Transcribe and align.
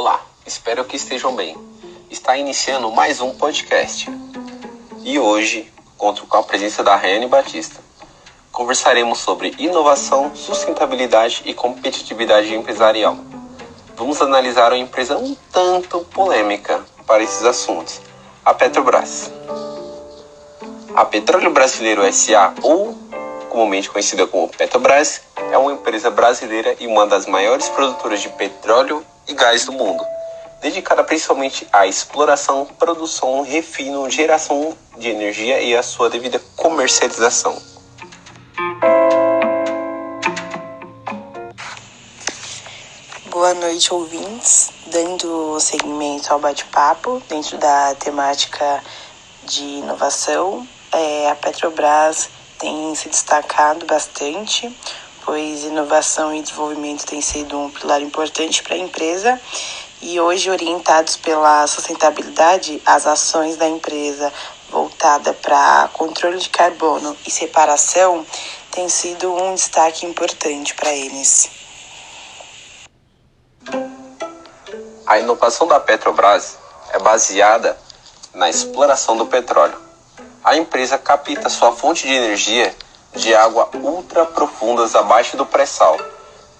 Olá, 0.00 0.18
espero 0.46 0.82
que 0.86 0.96
estejam 0.96 1.36
bem. 1.36 1.54
Está 2.10 2.34
iniciando 2.34 2.90
mais 2.90 3.20
um 3.20 3.34
podcast. 3.34 4.10
E 5.04 5.18
hoje, 5.18 5.70
conto 5.98 6.26
com 6.26 6.38
a 6.38 6.42
presença 6.42 6.82
da 6.82 6.96
Rayane 6.96 7.26
Batista. 7.26 7.78
Conversaremos 8.50 9.18
sobre 9.18 9.54
inovação, 9.58 10.34
sustentabilidade 10.34 11.42
e 11.44 11.52
competitividade 11.52 12.54
empresarial. 12.54 13.18
Vamos 13.94 14.22
analisar 14.22 14.72
uma 14.72 14.78
empresa 14.78 15.18
um 15.18 15.36
tanto 15.52 16.00
polêmica 16.06 16.82
para 17.06 17.22
esses 17.22 17.44
assuntos, 17.44 18.00
a 18.42 18.54
Petrobras. 18.54 19.30
A 20.96 21.04
Petróleo 21.04 21.50
Brasileiro 21.50 22.10
SA, 22.10 22.54
ou 22.62 22.96
comumente 23.50 23.90
conhecida 23.90 24.26
como 24.26 24.48
Petrobras, 24.48 25.20
é 25.52 25.58
uma 25.58 25.72
empresa 25.72 26.10
brasileira 26.10 26.74
e 26.80 26.86
uma 26.86 27.06
das 27.06 27.26
maiores 27.26 27.68
produtoras 27.68 28.22
de 28.22 28.30
petróleo 28.30 29.04
e 29.28 29.34
gás 29.34 29.64
do 29.64 29.72
mundo, 29.72 30.04
dedicada 30.60 31.02
principalmente 31.04 31.66
à 31.72 31.86
exploração, 31.86 32.66
produção, 32.78 33.42
refino, 33.42 34.08
geração 34.10 34.76
de 34.98 35.08
energia 35.08 35.60
e 35.60 35.76
a 35.76 35.82
sua 35.82 36.10
devida 36.10 36.40
comercialização. 36.56 37.60
Boa 43.30 43.54
noite, 43.54 43.94
ouvintes. 43.94 44.70
Dando 44.86 45.58
seguimento 45.60 46.32
ao 46.32 46.38
bate-papo 46.38 47.22
dentro 47.28 47.56
da 47.56 47.94
temática 47.94 48.82
de 49.44 49.62
inovação, 49.62 50.66
é, 50.92 51.30
a 51.30 51.34
Petrobras 51.36 52.28
tem 52.58 52.94
se 52.94 53.08
destacado 53.08 53.86
bastante, 53.86 54.76
pois 55.30 55.62
inovação 55.62 56.34
e 56.34 56.42
desenvolvimento 56.42 57.06
tem 57.06 57.20
sido 57.20 57.56
um 57.56 57.70
pilar 57.70 58.02
importante 58.02 58.64
para 58.64 58.74
a 58.74 58.78
empresa. 58.78 59.40
E 60.02 60.18
hoje, 60.18 60.50
orientados 60.50 61.16
pela 61.16 61.64
sustentabilidade, 61.68 62.82
as 62.84 63.06
ações 63.06 63.56
da 63.56 63.68
empresa 63.68 64.32
voltada 64.68 65.32
para 65.32 65.88
controle 65.92 66.36
de 66.36 66.48
carbono 66.48 67.16
e 67.24 67.30
separação 67.30 68.26
tem 68.72 68.88
sido 68.88 69.32
um 69.32 69.54
destaque 69.54 70.04
importante 70.04 70.74
para 70.74 70.92
eles. 70.92 71.48
A 75.06 75.20
inovação 75.20 75.68
da 75.68 75.78
Petrobras 75.78 76.58
é 76.92 76.98
baseada 76.98 77.78
na 78.34 78.50
exploração 78.50 79.16
do 79.16 79.26
petróleo 79.26 79.90
a 80.42 80.56
empresa 80.56 80.96
capta 80.96 81.48
sua 81.50 81.72
fonte 81.72 82.06
de 82.06 82.14
energia 82.14 82.74
de 83.14 83.34
água 83.34 83.68
ultra 83.74 84.24
profundas 84.24 84.94
abaixo 84.94 85.36
do 85.36 85.46
pré-sal. 85.46 85.98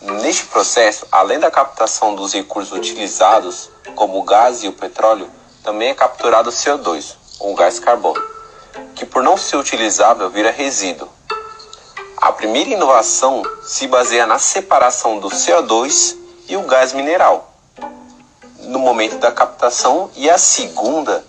Neste 0.00 0.46
processo, 0.46 1.06
além 1.12 1.38
da 1.38 1.50
captação 1.50 2.14
dos 2.14 2.32
recursos 2.32 2.76
utilizados, 2.76 3.70
como 3.94 4.18
o 4.18 4.22
gás 4.22 4.62
e 4.62 4.68
o 4.68 4.72
petróleo, 4.72 5.30
também 5.62 5.90
é 5.90 5.94
capturado 5.94 6.50
CO2, 6.50 7.14
ou 7.38 7.54
gás 7.54 7.78
carbono, 7.78 8.22
que 8.94 9.04
por 9.04 9.22
não 9.22 9.36
ser 9.36 9.56
utilizável 9.56 10.30
vira 10.30 10.50
resíduo. 10.50 11.08
A 12.16 12.32
primeira 12.32 12.70
inovação 12.70 13.42
se 13.62 13.86
baseia 13.86 14.26
na 14.26 14.38
separação 14.38 15.18
do 15.18 15.28
CO2 15.28 16.16
e 16.48 16.56
o 16.56 16.62
gás 16.62 16.92
mineral 16.92 17.50
no 18.70 18.78
momento 18.78 19.18
da 19.18 19.32
captação 19.32 20.10
e 20.14 20.30
a 20.30 20.38
segunda 20.38 21.24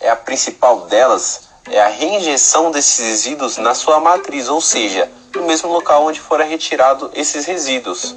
é 0.00 0.10
a 0.10 0.16
principal 0.16 0.82
delas 0.82 1.48
é 1.70 1.80
a 1.80 1.88
reinjeção 1.88 2.70
desses 2.70 2.98
resíduos 2.98 3.56
na 3.56 3.74
sua 3.74 3.98
matriz, 4.00 4.48
ou 4.48 4.60
seja, 4.60 5.10
no 5.34 5.44
mesmo 5.44 5.72
local 5.72 6.04
onde 6.04 6.20
fora 6.20 6.44
retirado 6.44 7.10
esses 7.14 7.46
resíduos. 7.46 8.14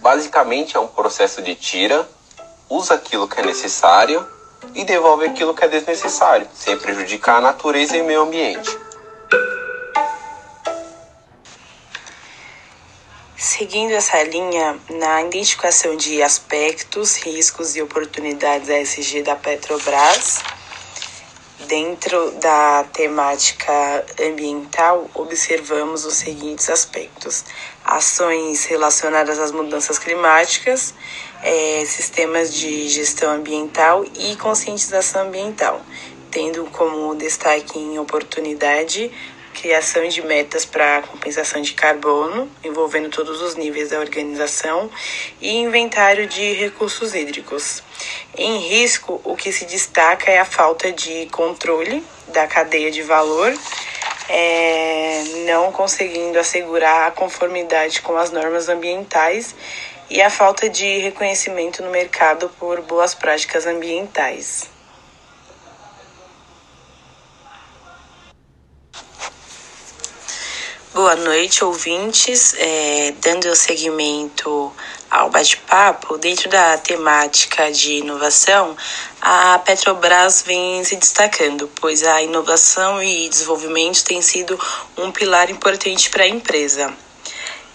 Basicamente 0.00 0.76
é 0.76 0.80
um 0.80 0.86
processo 0.86 1.40
de 1.42 1.54
tira, 1.54 2.08
usa 2.68 2.94
aquilo 2.94 3.28
que 3.28 3.40
é 3.40 3.44
necessário 3.44 4.26
e 4.74 4.84
devolve 4.84 5.26
aquilo 5.26 5.54
que 5.54 5.64
é 5.64 5.68
desnecessário, 5.68 6.48
sem 6.54 6.76
prejudicar 6.76 7.38
a 7.38 7.40
natureza 7.40 7.96
e 7.96 8.02
o 8.02 8.04
meio 8.04 8.22
ambiente. 8.22 8.84
Seguindo 13.56 13.92
essa 13.92 14.22
linha, 14.22 14.76
na 14.90 15.22
identificação 15.22 15.96
de 15.96 16.22
aspectos, 16.22 17.16
riscos 17.16 17.76
e 17.76 17.82
oportunidades 17.82 18.68
ESG 18.68 19.22
da 19.22 19.36
Petrobras, 19.36 20.42
dentro 21.66 22.30
da 22.32 22.84
temática 22.92 24.04
ambiental, 24.20 25.08
observamos 25.14 26.04
os 26.04 26.14
seguintes 26.14 26.68
aspectos: 26.70 27.44
ações 27.84 28.64
relacionadas 28.64 29.38
às 29.38 29.52
mudanças 29.52 29.98
climáticas, 29.98 30.94
é, 31.42 31.84
sistemas 31.86 32.54
de 32.54 32.88
gestão 32.88 33.32
ambiental 33.32 34.04
e 34.18 34.36
conscientização 34.36 35.28
ambiental, 35.28 35.80
tendo 36.30 36.64
como 36.66 37.14
destaque 37.14 37.78
em 37.78 37.98
oportunidade 37.98 39.10
criação 39.64 40.06
de 40.06 40.20
metas 40.20 40.66
para 40.66 41.00
compensação 41.00 41.62
de 41.62 41.72
carbono, 41.72 42.50
envolvendo 42.62 43.08
todos 43.08 43.40
os 43.40 43.54
níveis 43.54 43.88
da 43.88 43.98
organização, 43.98 44.90
e 45.40 45.56
inventário 45.56 46.26
de 46.26 46.52
recursos 46.52 47.14
hídricos. 47.14 47.82
Em 48.36 48.58
risco, 48.58 49.22
o 49.24 49.34
que 49.34 49.50
se 49.50 49.64
destaca 49.64 50.30
é 50.30 50.38
a 50.38 50.44
falta 50.44 50.92
de 50.92 51.24
controle 51.32 52.04
da 52.28 52.46
cadeia 52.46 52.90
de 52.90 53.00
valor, 53.00 53.54
é, 54.28 55.24
não 55.46 55.72
conseguindo 55.72 56.38
assegurar 56.38 57.08
a 57.08 57.10
conformidade 57.10 58.02
com 58.02 58.18
as 58.18 58.30
normas 58.30 58.68
ambientais 58.68 59.54
e 60.10 60.20
a 60.20 60.28
falta 60.28 60.68
de 60.68 60.98
reconhecimento 60.98 61.82
no 61.82 61.90
mercado 61.90 62.50
por 62.60 62.82
boas 62.82 63.14
práticas 63.14 63.66
ambientais. 63.66 64.73
Boa 71.04 71.16
noite, 71.16 71.62
ouvintes. 71.62 72.54
É, 72.56 73.12
dando 73.20 73.54
seguimento 73.54 74.72
ao 75.10 75.28
bate-papo, 75.28 76.16
dentro 76.16 76.48
da 76.48 76.78
temática 76.78 77.70
de 77.70 77.96
inovação, 77.96 78.74
a 79.20 79.58
Petrobras 79.58 80.42
vem 80.46 80.82
se 80.82 80.96
destacando, 80.96 81.70
pois 81.78 82.02
a 82.02 82.22
inovação 82.22 83.02
e 83.02 83.28
desenvolvimento 83.28 84.02
tem 84.02 84.22
sido 84.22 84.58
um 84.96 85.12
pilar 85.12 85.50
importante 85.50 86.08
para 86.08 86.24
a 86.24 86.28
empresa. 86.28 86.90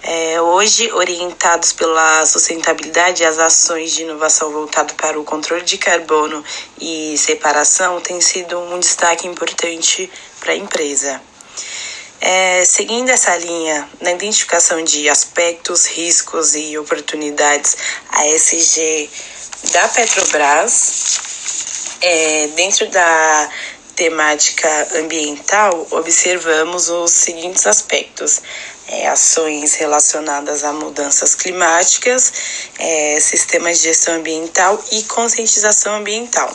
É, 0.02 0.42
hoje, 0.42 0.92
orientados 0.92 1.72
pela 1.72 2.26
sustentabilidade, 2.26 3.24
as 3.24 3.38
ações 3.38 3.92
de 3.92 4.02
inovação 4.02 4.52
voltado 4.52 4.96
para 4.96 5.20
o 5.20 5.24
controle 5.24 5.64
de 5.64 5.78
carbono 5.78 6.44
e 6.82 7.16
separação 7.16 8.02
têm 8.02 8.20
sido 8.22 8.58
um 8.58 8.80
destaque 8.80 9.28
importante 9.28 10.10
para 10.40 10.54
a 10.54 10.56
empresa. 10.56 11.22
É, 12.22 12.66
seguindo 12.66 13.10
essa 13.10 13.36
linha 13.38 13.90
na 14.02 14.12
identificação 14.12 14.84
de 14.84 15.08
aspectos, 15.08 15.86
riscos 15.86 16.54
e 16.54 16.78
oportunidades 16.78 17.78
ASG 18.10 19.10
da 19.72 19.88
Petrobras, 19.88 21.20
é, 22.02 22.48
dentro 22.56 22.90
da 22.90 23.50
temática 24.00 24.88
ambiental, 24.96 25.86
observamos 25.92 26.88
os 26.88 27.12
seguintes 27.12 27.68
aspectos: 27.68 28.42
é, 28.88 29.10
ações 29.10 29.76
relacionadas 29.76 30.64
a 30.64 30.72
mudanças 30.72 31.36
climáticas, 31.36 32.32
é, 32.80 33.20
sistemas 33.20 33.78
de 33.78 33.84
gestão 33.90 34.14
ambiental 34.16 34.82
e 34.94 35.04
conscientização 35.04 35.96
ambiental, 35.96 36.50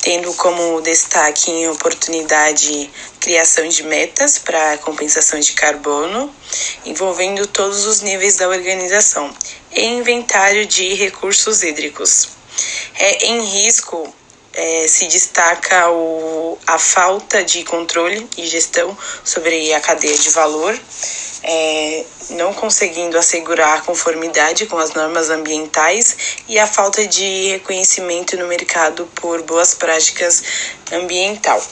tendo 0.00 0.32
como 0.34 0.80
destaque 0.80 1.50
em 1.50 1.68
oportunidade 1.68 2.88
criação 3.18 3.66
de 3.66 3.82
metas 3.82 4.38
para 4.38 4.78
compensação 4.78 5.40
de 5.40 5.54
carbono, 5.54 6.32
envolvendo 6.84 7.48
todos 7.48 7.84
os 7.84 8.00
níveis 8.00 8.36
da 8.36 8.48
organização, 8.48 9.28
e 9.72 9.84
inventário 9.84 10.64
de 10.66 10.94
recursos 10.94 11.64
hídricos. 11.64 12.28
É, 12.94 13.26
em 13.26 13.40
risco, 13.44 14.14
é, 14.56 14.88
se 14.88 15.06
destaca 15.06 15.90
o, 15.90 16.58
a 16.66 16.78
falta 16.78 17.44
de 17.44 17.62
controle 17.62 18.26
e 18.38 18.46
gestão 18.46 18.96
sobre 19.22 19.72
a 19.74 19.80
cadeia 19.80 20.16
de 20.16 20.30
valor, 20.30 20.78
é, 21.42 22.04
não 22.30 22.54
conseguindo 22.54 23.18
assegurar 23.18 23.78
a 23.78 23.80
conformidade 23.82 24.66
com 24.66 24.78
as 24.78 24.94
normas 24.94 25.28
ambientais 25.28 26.16
e 26.48 26.58
a 26.58 26.66
falta 26.66 27.06
de 27.06 27.50
reconhecimento 27.50 28.36
no 28.36 28.46
mercado 28.46 29.06
por 29.14 29.42
boas 29.42 29.74
práticas 29.74 30.42
ambiental. 30.90 31.62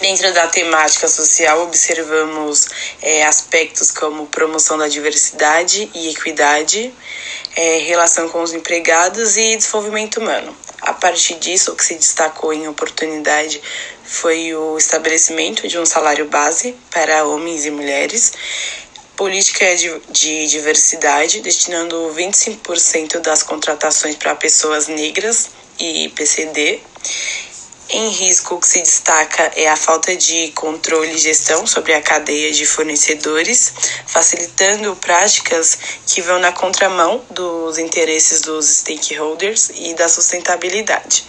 Dentro 0.00 0.32
da 0.34 0.48
temática 0.48 1.06
social, 1.06 1.62
observamos 1.62 2.66
é, 3.00 3.22
aspectos 3.24 3.92
como 3.92 4.26
promoção 4.26 4.76
da 4.76 4.88
diversidade 4.88 5.88
e 5.94 6.08
equidade, 6.08 6.92
é, 7.54 7.78
relação 7.78 8.28
com 8.28 8.42
os 8.42 8.52
empregados 8.52 9.36
e 9.36 9.54
desenvolvimento 9.54 10.18
humano. 10.18 10.56
Partir 11.02 11.34
disso, 11.34 11.72
o 11.72 11.74
que 11.74 11.84
se 11.84 11.96
destacou 11.96 12.52
em 12.52 12.68
oportunidade 12.68 13.60
foi 14.04 14.54
o 14.54 14.78
estabelecimento 14.78 15.66
de 15.66 15.76
um 15.76 15.84
salário 15.84 16.26
base 16.28 16.76
para 16.92 17.24
homens 17.24 17.66
e 17.66 17.72
mulheres, 17.72 18.32
política 19.16 19.74
de, 19.74 20.00
de 20.10 20.46
diversidade, 20.46 21.40
destinando 21.40 21.96
25% 22.16 23.18
das 23.18 23.42
contratações 23.42 24.14
para 24.14 24.36
pessoas 24.36 24.86
negras 24.86 25.50
e 25.76 26.08
PCD. 26.10 26.80
Em 27.94 28.08
risco, 28.08 28.54
o 28.54 28.58
que 28.58 28.66
se 28.66 28.80
destaca 28.80 29.52
é 29.54 29.68
a 29.68 29.76
falta 29.76 30.16
de 30.16 30.50
controle 30.52 31.12
e 31.12 31.18
gestão 31.18 31.66
sobre 31.66 31.92
a 31.92 32.00
cadeia 32.00 32.50
de 32.50 32.64
fornecedores, 32.64 33.70
facilitando 34.06 34.96
práticas 34.96 35.76
que 36.06 36.22
vão 36.22 36.38
na 36.38 36.52
contramão 36.52 37.22
dos 37.28 37.76
interesses 37.76 38.40
dos 38.40 38.64
stakeholders 38.64 39.70
e 39.74 39.92
da 39.92 40.08
sustentabilidade. 40.08 41.26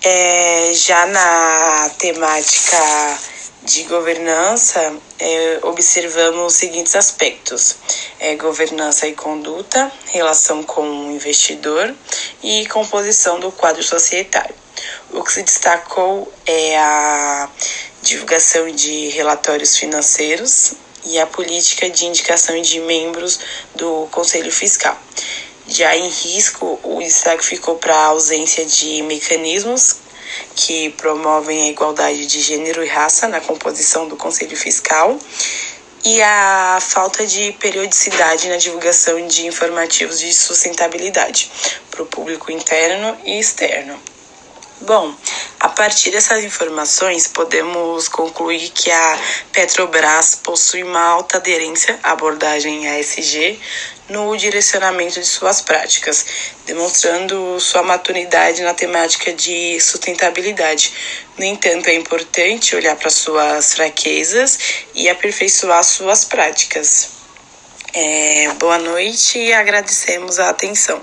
É, 0.00 0.70
já 0.74 1.06
na 1.06 1.90
temática 1.98 3.18
de 3.66 3.82
governança, 3.82 4.96
é, 5.18 5.58
observamos 5.62 6.52
os 6.52 6.54
seguintes 6.54 6.94
aspectos: 6.94 7.76
é, 8.20 8.36
governança 8.36 9.08
e 9.08 9.12
conduta, 9.12 9.90
relação 10.06 10.62
com 10.62 10.82
o 10.82 11.10
investidor 11.10 11.92
e 12.42 12.64
composição 12.66 13.40
do 13.40 13.50
quadro 13.50 13.82
societário. 13.82 14.54
O 15.10 15.22
que 15.22 15.32
se 15.32 15.42
destacou 15.42 16.32
é 16.46 16.78
a 16.78 17.48
divulgação 18.02 18.70
de 18.70 19.08
relatórios 19.08 19.76
financeiros 19.76 20.74
e 21.04 21.18
a 21.18 21.26
política 21.26 21.90
de 21.90 22.06
indicação 22.06 22.60
de 22.62 22.78
membros 22.80 23.40
do 23.74 24.06
Conselho 24.12 24.52
Fiscal. 24.52 24.96
Já 25.66 25.96
em 25.96 26.08
risco, 26.08 26.78
o 26.84 27.00
destaque 27.00 27.44
ficou 27.44 27.76
para 27.76 27.96
a 27.96 28.06
ausência 28.06 28.64
de 28.64 29.02
mecanismos 29.02 30.05
que 30.54 30.90
promovem 30.90 31.62
a 31.62 31.68
igualdade 31.68 32.26
de 32.26 32.40
gênero 32.40 32.84
e 32.84 32.88
raça 32.88 33.28
na 33.28 33.40
composição 33.40 34.08
do 34.08 34.16
Conselho 34.16 34.56
Fiscal 34.56 35.18
e 36.04 36.22
a 36.22 36.78
falta 36.80 37.26
de 37.26 37.52
periodicidade 37.52 38.48
na 38.48 38.56
divulgação 38.56 39.26
de 39.26 39.46
informativos 39.46 40.20
de 40.20 40.32
sustentabilidade 40.32 41.50
para 41.90 42.02
o 42.02 42.06
público 42.06 42.52
interno 42.52 43.18
e 43.24 43.38
externo. 43.40 43.98
Bom, 44.82 45.14
a 45.58 45.70
partir 45.70 46.10
dessas 46.10 46.44
informações, 46.44 47.26
podemos 47.26 48.08
concluir 48.08 48.68
que 48.68 48.90
a 48.90 49.18
Petrobras 49.50 50.34
possui 50.34 50.82
uma 50.82 51.00
alta 51.00 51.38
aderência 51.38 51.98
à 52.02 52.12
abordagem 52.12 52.86
ASG 52.86 53.58
no 54.10 54.36
direcionamento 54.36 55.18
de 55.18 55.26
suas 55.26 55.62
práticas, 55.62 56.26
demonstrando 56.66 57.58
sua 57.58 57.82
maturidade 57.82 58.62
na 58.62 58.74
temática 58.74 59.32
de 59.32 59.80
sustentabilidade. 59.80 60.92
No 61.38 61.44
entanto, 61.44 61.88
é 61.88 61.94
importante 61.94 62.76
olhar 62.76 62.96
para 62.96 63.08
suas 63.08 63.72
fraquezas 63.72 64.58
e 64.94 65.08
aperfeiçoar 65.08 65.82
suas 65.84 66.26
práticas. 66.26 67.08
É, 67.94 68.50
boa 68.58 68.78
noite 68.78 69.38
e 69.38 69.54
agradecemos 69.54 70.38
a 70.38 70.50
atenção. 70.50 71.02